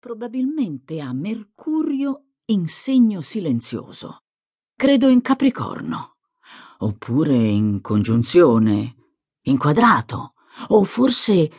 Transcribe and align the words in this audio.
Probabilmente 0.00 0.98
ha 1.02 1.12
Mercurio 1.12 2.28
in 2.46 2.68
segno 2.68 3.20
silenzioso. 3.20 4.22
Credo 4.74 5.10
in 5.10 5.20
Capricorno. 5.20 6.16
Oppure 6.78 7.36
in 7.36 7.82
congiunzione, 7.82 8.96
in 9.42 9.58
quadrato, 9.58 10.32
o 10.68 10.84
forse 10.84 11.50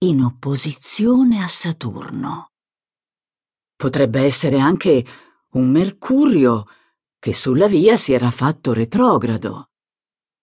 in 0.00 0.22
opposizione 0.22 1.42
a 1.42 1.48
Saturno. 1.48 2.50
Potrebbe 3.74 4.20
essere 4.20 4.58
anche 4.58 5.06
un 5.52 5.70
Mercurio 5.70 6.66
che 7.18 7.32
sulla 7.32 7.68
via 7.68 7.96
si 7.96 8.12
era 8.12 8.30
fatto 8.30 8.74
retrogrado. 8.74 9.70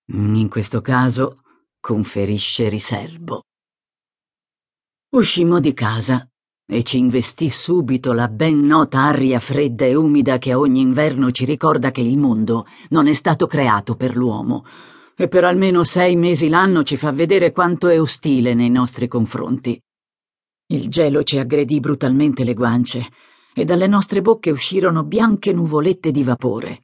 In 0.08 0.50
questo 0.50 0.82
caso 0.82 1.44
conferisce 1.80 2.70
riservo. 2.70 3.44
Uscimmo 5.10 5.60
di 5.60 5.76
casa 5.76 6.28
e 6.68 6.84
ci 6.84 6.98
investì 6.98 7.50
subito 7.50 8.12
la 8.12 8.28
ben 8.28 8.66
nota 8.66 9.02
aria 9.02 9.40
fredda 9.40 9.86
e 9.86 9.94
umida 9.94 10.40
che 10.40 10.52
a 10.52 10.58
ogni 10.58 10.82
inverno 10.82 11.30
ci 11.30 11.46
ricorda 11.46 11.92
che 11.92 12.02
il 12.02 12.18
mondo 12.18 12.66
non 12.90 13.08
è 13.08 13.14
stato 13.14 13.46
creato 13.46 13.96
per 13.96 14.16
l'uomo 14.16 14.66
e 15.16 15.28
per 15.28 15.44
almeno 15.44 15.84
sei 15.84 16.16
mesi 16.16 16.50
l'anno 16.50 16.84
ci 16.84 16.98
fa 16.98 17.12
vedere 17.12 17.52
quanto 17.52 17.88
è 17.88 18.02
ostile 18.02 18.54
nei 18.54 18.70
nostri 18.70 19.08
confronti. 19.08 19.80
Il 20.68 20.90
gelo 20.90 21.24
ci 21.24 21.38
aggredì 21.38 21.80
brutalmente 21.80 22.44
le 22.44 22.56
guance 22.56 23.08
e 23.54 23.64
dalle 23.64 23.88
nostre 23.88 24.22
bocche 24.22 24.50
uscirono 24.50 25.04
bianche 25.04 25.54
nuvolette 25.54 26.12
di 26.12 26.24
vapore. 26.24 26.82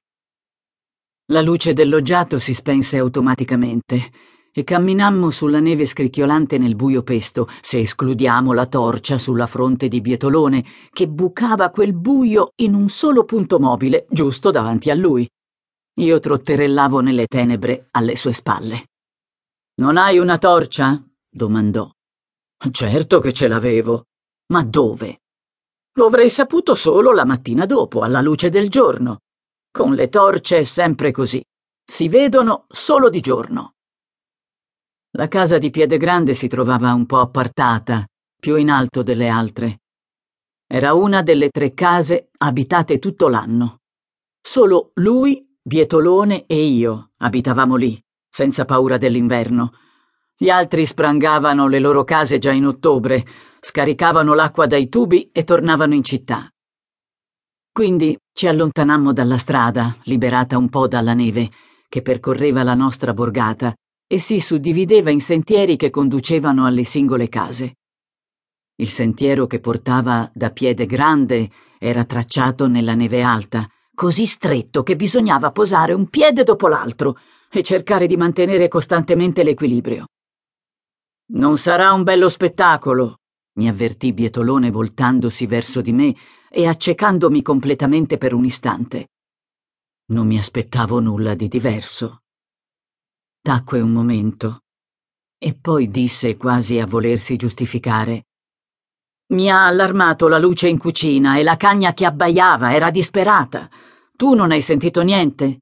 La 1.32 1.42
luce 1.42 1.74
del 1.74 1.90
loggiato 1.90 2.38
si 2.40 2.54
spense 2.54 2.98
automaticamente 2.98 4.12
e 4.54 4.64
camminammo 4.64 5.30
sulla 5.30 5.60
neve 5.60 5.86
scricchiolante 5.86 6.58
nel 6.58 6.76
buio 6.76 7.04
pesto, 7.04 7.48
se 7.62 7.80
escludiamo 7.80 8.52
la 8.54 8.68
torcia 8.68 9.18
sulla 9.18 9.48
fronte 9.48 9.88
di 9.88 10.02
Bietolone, 10.02 10.66
che 10.92 11.08
bucava 11.08 11.70
quel 11.70 11.94
buio 11.94 12.52
in 12.58 12.74
un 12.74 12.90
solo 12.90 13.24
punto 13.24 13.60
mobile, 13.60 14.06
giusto 14.10 14.52
davanti 14.52 14.90
a 14.90 14.96
lui. 14.96 15.30
Io 16.00 16.20
trotterellavo 16.20 17.00
nelle 17.00 17.28
tenebre 17.28 17.88
alle 17.92 18.16
sue 18.16 18.34
spalle. 18.34 18.88
Non 19.76 19.98
hai 19.98 20.18
una 20.18 20.38
torcia? 20.38 21.02
domandò. 21.30 21.90
Certo 22.72 23.20
che 23.20 23.34
ce 23.34 23.48
l'avevo. 23.48 24.06
Ma 24.52 24.64
dove? 24.64 25.22
Lo 25.96 26.06
avrei 26.06 26.30
saputo 26.30 26.74
solo 26.74 27.12
la 27.12 27.26
mattina 27.26 27.66
dopo, 27.66 28.02
alla 28.02 28.22
luce 28.22 28.50
del 28.50 28.70
giorno. 28.70 29.20
Con 29.72 29.94
le 29.94 30.10
torce 30.10 30.60
è 30.60 30.64
sempre 30.64 31.12
così. 31.12 31.44
Si 31.84 32.08
vedono 32.08 32.66
solo 32.70 33.10
di 33.10 33.20
giorno. 33.20 33.74
La 35.16 35.28
casa 35.28 35.58
di 35.58 35.72
Piedegrande 35.72 36.34
si 36.34 36.48
trovava 36.48 36.94
un 36.94 37.06
po' 37.06 37.20
appartata, 37.20 38.08
più 38.40 38.56
in 38.56 38.70
alto 38.70 39.04
delle 39.04 39.28
altre. 39.28 39.82
Era 40.66 40.94
una 40.94 41.22
delle 41.22 41.50
tre 41.50 41.74
case 41.74 42.30
abitate 42.38 42.98
tutto 42.98 43.28
l'anno. 43.28 43.82
Solo 44.42 44.92
lui, 44.96 45.46
Bietolone 45.62 46.46
e 46.46 46.64
io 46.64 47.12
abitavamo 47.18 47.76
lì, 47.76 48.02
senza 48.30 48.64
paura 48.64 48.98
dell'inverno. 48.98 49.74
Gli 50.38 50.50
altri 50.50 50.86
sprangavano 50.86 51.68
le 51.68 51.80
loro 51.80 52.06
case 52.06 52.40
già 52.40 52.54
in 52.54 52.66
ottobre, 52.66 53.26
scaricavano 53.60 54.34
l'acqua 54.34 54.66
dai 54.66 54.88
tubi 54.88 55.30
e 55.34 55.44
tornavano 55.44 55.94
in 55.94 56.06
città. 56.06 56.50
Quindi 57.70 58.18
ci 58.32 58.48
allontanammo 58.48 59.12
dalla 59.12 59.38
strada, 59.38 59.94
liberata 60.04 60.58
un 60.58 60.70
po' 60.70 60.88
dalla 60.88 61.14
neve, 61.14 61.52
che 61.90 62.02
percorreva 62.02 62.64
la 62.64 62.76
nostra 62.76 63.14
borgata, 63.14 63.76
e 64.12 64.20
si 64.20 64.42
suddivideva 64.42 65.10
in 65.10 65.22
sentieri 65.22 65.78
che 65.78 65.90
conducevano 65.90 66.66
alle 66.66 66.84
singole 66.84 67.30
case. 67.30 67.78
Il 68.76 68.90
sentiero 68.90 69.48
che 69.48 69.62
portava 69.62 70.30
da 70.34 70.52
Piede 70.52 70.86
Grande 70.86 71.50
era 71.80 72.04
tracciato 72.04 72.68
nella 72.68 72.94
neve 72.94 73.22
alta, 73.22 73.66
così 73.96 74.26
stretto 74.26 74.84
che 74.84 74.98
bisognava 74.98 75.54
posare 75.54 75.94
un 75.94 76.10
piede 76.10 76.44
dopo 76.44 76.68
l'altro 76.68 77.20
e 77.50 77.64
cercare 77.64 78.06
di 78.06 78.18
mantenere 78.18 78.68
costantemente 78.68 79.44
l'equilibrio. 79.44 80.08
Non 81.28 81.58
sarà 81.58 81.94
un 81.94 82.04
bello 82.04 82.28
spettacolo, 82.28 83.20
mi 83.60 83.70
avvertì 83.70 84.12
Bietolone 84.12 84.72
voltandosi 84.72 85.46
verso 85.46 85.80
di 85.80 85.94
me 85.94 86.14
e 86.50 86.68
accecandomi 86.68 87.42
completamente 87.42 88.18
per 88.18 88.34
un 88.34 88.44
istante. 88.44 89.08
Non 90.08 90.28
mi 90.28 90.38
aspettavo 90.38 91.00
nulla 91.00 91.34
di 91.34 91.48
diverso. 91.48 92.21
Tacque 93.44 93.80
un 93.82 93.92
momento 93.92 94.60
e 95.40 95.56
poi 95.56 95.90
disse 95.90 96.38
quasi 96.38 96.78
a 96.78 96.86
volersi 96.86 97.38
giustificare. 97.38 98.28
Mi 99.30 99.50
ha 99.50 99.66
allarmato 99.66 100.28
la 100.28 100.38
luce 100.38 100.68
in 100.68 100.78
cucina 100.78 101.38
e 101.38 101.42
la 101.42 101.58
cagna 101.58 101.96
che 101.96 102.06
abbaiava, 102.06 102.72
era 102.72 102.92
disperata. 102.92 103.68
Tu 104.16 104.36
non 104.36 104.52
hai 104.52 104.62
sentito 104.62 105.02
niente? 105.02 105.62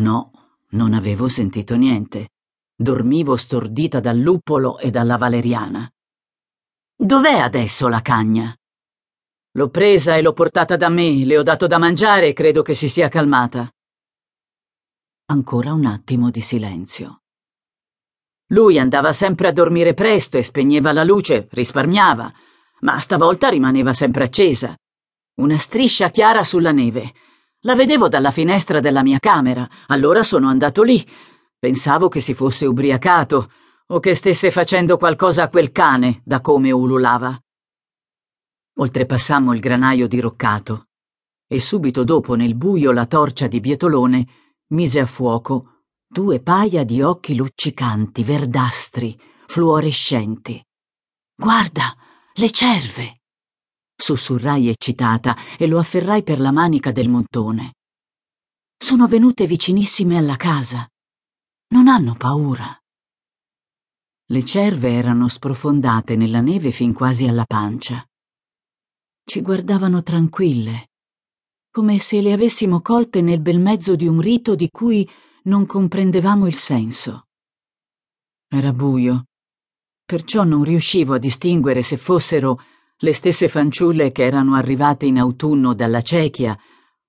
No, 0.00 0.32
non 0.70 0.94
avevo 0.94 1.28
sentito 1.28 1.76
niente. 1.76 2.30
Dormivo 2.74 3.36
stordita 3.36 4.00
dal 4.00 4.18
luppolo 4.18 4.78
e 4.80 4.90
dalla 4.90 5.16
valeriana. 5.16 5.88
Dov'è 6.96 7.38
adesso 7.38 7.86
la 7.86 8.02
cagna? 8.02 8.52
L'ho 9.52 9.68
presa 9.68 10.16
e 10.16 10.22
l'ho 10.22 10.32
portata 10.32 10.76
da 10.76 10.88
me, 10.88 11.24
le 11.24 11.38
ho 11.38 11.44
dato 11.44 11.68
da 11.68 11.78
mangiare 11.78 12.26
e 12.26 12.32
credo 12.32 12.62
che 12.62 12.74
si 12.74 12.88
sia 12.88 13.08
calmata. 13.08 13.70
Ancora 15.28 15.72
un 15.72 15.86
attimo 15.86 16.30
di 16.30 16.40
silenzio. 16.40 17.22
Lui 18.50 18.78
andava 18.78 19.12
sempre 19.12 19.48
a 19.48 19.52
dormire 19.52 19.92
presto 19.92 20.36
e 20.36 20.44
spegneva 20.44 20.92
la 20.92 21.02
luce, 21.02 21.48
risparmiava, 21.50 22.32
ma 22.82 23.00
stavolta 23.00 23.48
rimaneva 23.48 23.92
sempre 23.92 24.22
accesa. 24.22 24.76
Una 25.40 25.58
striscia 25.58 26.10
chiara 26.10 26.44
sulla 26.44 26.70
neve. 26.70 27.12
La 27.62 27.74
vedevo 27.74 28.06
dalla 28.08 28.30
finestra 28.30 28.78
della 28.78 29.02
mia 29.02 29.18
camera, 29.18 29.68
allora 29.88 30.22
sono 30.22 30.48
andato 30.48 30.84
lì. 30.84 31.04
Pensavo 31.58 32.06
che 32.06 32.20
si 32.20 32.32
fosse 32.32 32.64
ubriacato 32.64 33.50
o 33.88 33.98
che 33.98 34.14
stesse 34.14 34.52
facendo 34.52 34.96
qualcosa 34.96 35.42
a 35.42 35.48
quel 35.48 35.72
cane 35.72 36.20
da 36.24 36.40
come 36.40 36.70
ululava. 36.70 37.36
Oltrepassammo 38.78 39.52
il 39.52 39.58
granaio 39.58 40.06
diroccato 40.06 40.86
e 41.48 41.60
subito 41.60 42.04
dopo 42.04 42.34
nel 42.34 42.54
buio 42.54 42.92
la 42.92 43.06
torcia 43.06 43.48
di 43.48 43.58
Bietolone 43.58 44.26
mise 44.68 45.00
a 45.00 45.06
fuoco 45.06 45.82
due 46.08 46.40
paia 46.40 46.84
di 46.84 47.02
occhi 47.02 47.36
luccicanti, 47.36 48.22
verdastri, 48.24 49.18
fluorescenti. 49.46 50.64
Guarda, 51.34 51.96
le 52.34 52.50
cerve! 52.50 53.20
sussurrai 53.96 54.68
eccitata 54.68 55.36
e 55.58 55.66
lo 55.66 55.78
afferrai 55.78 56.22
per 56.22 56.38
la 56.38 56.52
manica 56.52 56.92
del 56.92 57.08
montone. 57.08 57.74
Sono 58.76 59.06
venute 59.06 59.46
vicinissime 59.46 60.18
alla 60.18 60.36
casa. 60.36 60.86
Non 61.68 61.88
hanno 61.88 62.14
paura. 62.14 62.78
Le 64.28 64.44
cerve 64.44 64.92
erano 64.92 65.28
sprofondate 65.28 66.14
nella 66.16 66.40
neve 66.40 66.72
fin 66.72 66.92
quasi 66.92 67.26
alla 67.26 67.44
pancia. 67.44 68.04
Ci 69.24 69.40
guardavano 69.40 70.02
tranquille, 70.02 70.90
come 71.76 71.98
se 71.98 72.22
le 72.22 72.32
avessimo 72.32 72.80
colte 72.80 73.20
nel 73.20 73.42
bel 73.42 73.60
mezzo 73.60 73.96
di 73.96 74.06
un 74.06 74.18
rito 74.18 74.54
di 74.54 74.70
cui 74.70 75.06
non 75.42 75.66
comprendevamo 75.66 76.46
il 76.46 76.54
senso. 76.54 77.26
Era 78.48 78.72
buio, 78.72 79.26
perciò 80.02 80.42
non 80.44 80.64
riuscivo 80.64 81.12
a 81.12 81.18
distinguere 81.18 81.82
se 81.82 81.98
fossero 81.98 82.62
le 82.96 83.12
stesse 83.12 83.48
fanciulle 83.48 84.10
che 84.10 84.24
erano 84.24 84.54
arrivate 84.54 85.04
in 85.04 85.18
autunno 85.18 85.74
dalla 85.74 86.00
ciechia 86.00 86.58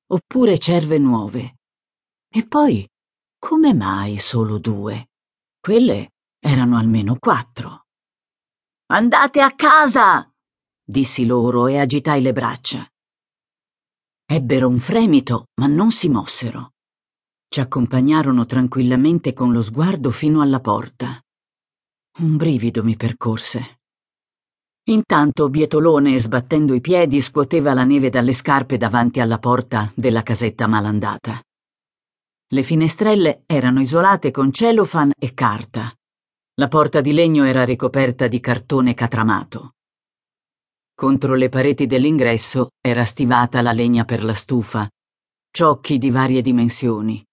oppure 0.07 0.57
cerve 0.57 0.97
nuove. 0.97 1.59
E 2.27 2.45
poi, 2.45 2.85
come 3.39 3.73
mai 3.73 4.19
solo 4.19 4.57
due? 4.57 5.11
Quelle 5.61 6.11
erano 6.39 6.77
almeno 6.77 7.15
quattro. 7.17 7.85
Andate 8.87 9.39
a 9.39 9.55
casa! 9.55 10.29
dissi 10.83 11.25
loro 11.25 11.67
e 11.67 11.77
agitai 11.77 12.21
le 12.21 12.33
braccia. 12.33 12.85
Ebbero 14.29 14.67
un 14.67 14.77
fremito, 14.77 15.45
ma 15.61 15.67
non 15.67 15.89
si 15.89 16.09
mossero. 16.09 16.73
Ci 17.47 17.61
accompagnarono 17.61 18.45
tranquillamente 18.45 19.31
con 19.31 19.53
lo 19.53 19.61
sguardo 19.61 20.11
fino 20.11 20.41
alla 20.41 20.59
porta. 20.59 21.17
Un 22.19 22.35
brivido 22.35 22.83
mi 22.83 22.97
percorse. 22.97 23.79
Intanto 24.89 25.47
Bietolone, 25.47 26.19
sbattendo 26.19 26.73
i 26.73 26.81
piedi, 26.81 27.21
scuoteva 27.21 27.73
la 27.73 27.85
neve 27.85 28.09
dalle 28.09 28.33
scarpe 28.33 28.75
davanti 28.75 29.21
alla 29.21 29.39
porta 29.39 29.89
della 29.95 30.23
casetta 30.23 30.67
malandata. 30.67 31.41
Le 32.49 32.63
finestrelle 32.63 33.43
erano 33.45 33.79
isolate 33.79 34.31
con 34.31 34.51
celofan 34.51 35.13
e 35.17 35.33
carta. 35.33 35.89
La 36.55 36.67
porta 36.67 36.99
di 36.99 37.13
legno 37.13 37.45
era 37.45 37.63
ricoperta 37.63 38.27
di 38.27 38.41
cartone 38.41 38.93
catramato. 38.93 39.75
Contro 40.99 41.35
le 41.35 41.47
pareti 41.47 41.85
dell'ingresso 41.85 42.69
era 42.81 43.05
stivata 43.05 43.61
la 43.61 43.71
legna 43.71 44.03
per 44.03 44.23
la 44.23 44.33
stufa, 44.33 44.89
ciocchi 45.51 45.99
di 45.99 46.09
varie 46.09 46.41
dimensioni. 46.41 47.23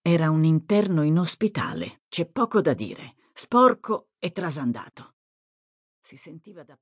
Era 0.00 0.30
un 0.30 0.44
interno 0.44 1.02
inospitale, 1.02 2.02
c'è 2.08 2.26
poco 2.26 2.60
da 2.60 2.72
dire, 2.72 3.16
sporco 3.32 4.10
e 4.20 4.30
trasandato. 4.30 5.14
Si 6.00 6.16
sentiva 6.16 6.62
da 6.62 6.72